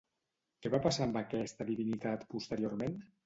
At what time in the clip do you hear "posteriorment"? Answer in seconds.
2.35-2.99